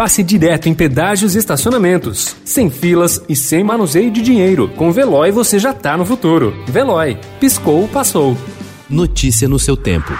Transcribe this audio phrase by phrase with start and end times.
[0.00, 2.34] passe direto em pedágios e estacionamentos.
[2.42, 4.66] Sem filas e sem manuseio de dinheiro.
[4.74, 6.54] Com Veloy você já tá no futuro.
[6.66, 7.18] Veloy.
[7.38, 8.34] Piscou, passou.
[8.88, 10.10] Notícia no seu tempo.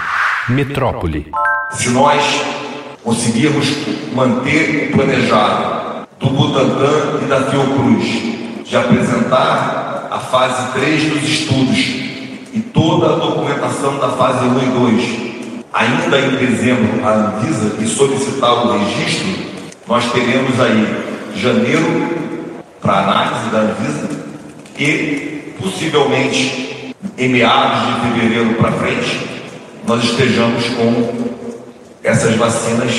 [0.47, 1.31] Metrópole.
[1.71, 2.21] Se nós
[3.03, 3.65] conseguirmos
[4.13, 8.05] manter o planejado do Butantan e da Fiocruz
[8.63, 11.79] de apresentar a fase 3 dos estudos
[12.53, 15.31] e toda a documentação da fase 1 e 2
[15.73, 19.51] ainda em dezembro a Anvisa e solicitar o registro,
[19.91, 20.87] nós teremos aí
[21.35, 24.09] janeiro para análise da Anvisa
[24.79, 29.19] e possivelmente em meados de fevereiro para frente
[29.85, 31.13] nós estejamos com
[32.01, 32.93] essas vacinas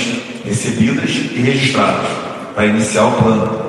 [0.45, 2.09] recebidas e registradas
[2.55, 3.62] para iniciar o plano.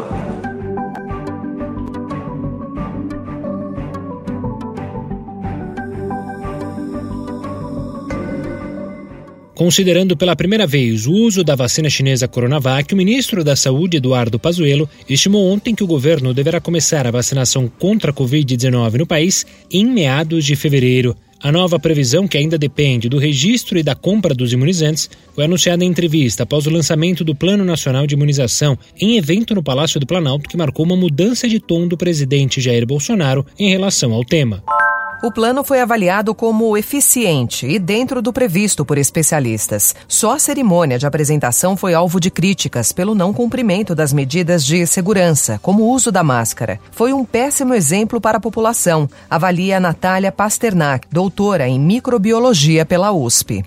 [9.56, 14.40] Considerando pela primeira vez o uso da vacina chinesa Coronavac, o ministro da Saúde, Eduardo
[14.40, 19.46] Pazuello, estimou ontem que o governo deverá começar a vacinação contra a Covid-19 no país
[19.72, 21.16] em meados de fevereiro.
[21.40, 25.84] A nova previsão, que ainda depende do registro e da compra dos imunizantes, foi anunciada
[25.84, 30.08] em entrevista após o lançamento do Plano Nacional de Imunização em evento no Palácio do
[30.08, 34.64] Planalto que marcou uma mudança de tom do presidente Jair Bolsonaro em relação ao tema.
[35.24, 39.96] O plano foi avaliado como eficiente e dentro do previsto por especialistas.
[40.06, 44.86] Só a cerimônia de apresentação foi alvo de críticas pelo não cumprimento das medidas de
[44.86, 46.78] segurança, como o uso da máscara.
[46.92, 53.64] Foi um péssimo exemplo para a população, avalia Natália Pasternak, doutora em microbiologia pela USP.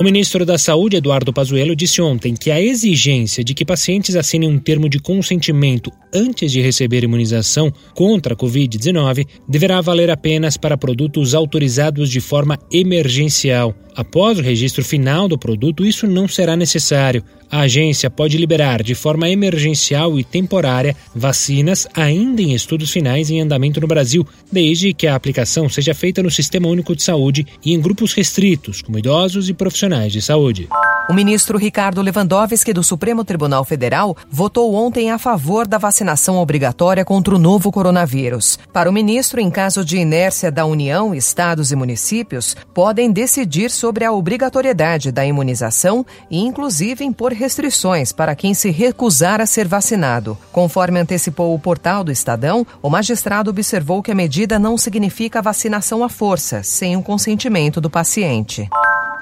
[0.00, 4.48] O ministro da Saúde, Eduardo Pazuello, disse ontem que a exigência de que pacientes assinem
[4.48, 10.78] um termo de consentimento antes de receber imunização contra a Covid-19 deverá valer apenas para
[10.78, 13.74] produtos autorizados de forma emergencial.
[13.94, 17.22] Após o registro final do produto, isso não será necessário.
[17.50, 23.42] A agência pode liberar de forma emergencial e temporária vacinas ainda em estudos finais em
[23.42, 27.74] andamento no Brasil, desde que a aplicação seja feita no Sistema Único de Saúde e
[27.74, 30.66] em grupos restritos, como idosos e profissionais de saúde.
[31.10, 37.04] O ministro Ricardo Lewandowski do Supremo Tribunal Federal votou ontem a favor da vacinação obrigatória
[37.04, 38.58] contra o novo coronavírus.
[38.72, 44.04] Para o ministro, em caso de inércia da União, estados e municípios podem decidir sobre
[44.04, 50.38] a obrigatoriedade da imunização e, inclusive, impor restrições para quem se recusar a ser vacinado.
[50.52, 56.04] Conforme antecipou o portal do Estadão, o magistrado observou que a medida não significa vacinação
[56.04, 58.68] à força, sem o consentimento do paciente.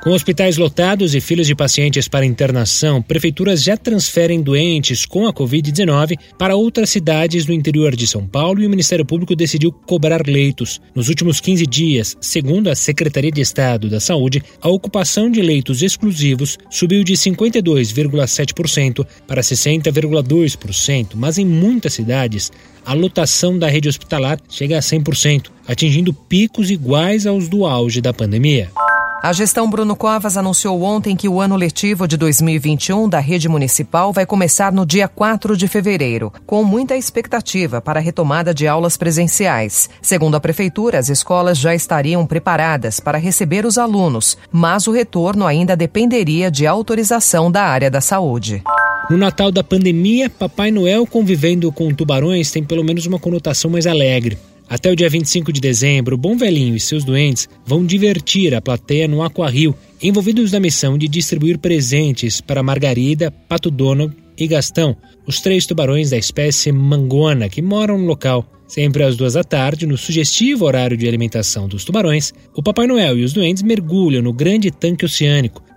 [0.02, 5.32] Com hospitais lotados e filas de pacientes para internação, prefeituras já transferem doentes com a
[5.32, 10.26] Covid-19 para outras cidades do interior de São Paulo e o Ministério Público decidiu cobrar
[10.26, 10.80] leitos.
[10.94, 15.82] Nos últimos 15 dias, segundo a Secretaria de Estado da Saúde, a ocupação de leitos
[15.82, 22.50] exclusivos subiu de 52,7% para 60,2%, mas em muitas cidades
[22.86, 28.14] a lotação da rede hospitalar chega a 100%, atingindo picos iguais aos do auge da
[28.14, 28.70] pandemia.
[29.22, 34.14] A gestão Bruno Covas anunciou ontem que o ano letivo de 2021 da rede municipal
[34.14, 38.97] vai começar no dia 4 de fevereiro, com muita expectativa para a retomada de aulas
[38.97, 39.91] presenciais.
[40.00, 45.47] Segundo a prefeitura, as escolas já estariam preparadas para receber os alunos, mas o retorno
[45.47, 48.62] ainda dependeria de autorização da área da saúde.
[49.10, 53.86] No Natal da pandemia, Papai Noel convivendo com tubarões tem pelo menos uma conotação mais
[53.86, 54.38] alegre.
[54.70, 58.62] Até o dia 25 de dezembro, o Bom Velhinho e seus doentes vão divertir a
[58.62, 64.97] plateia no Aquarrio, envolvidos na missão de distribuir presentes para Margarida, Pato Donald e Gastão,
[65.26, 68.47] os três tubarões da espécie mangona que moram no local.
[68.69, 73.19] Sempre às duas da tarde, no sugestivo horário de alimentação dos tubarões, o Papai Noel
[73.19, 75.64] e os doentes mergulham no grande tanque oceânico,